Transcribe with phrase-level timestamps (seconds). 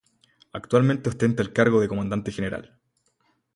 [0.51, 2.75] Actualmente ostenta el cargo de comandante general.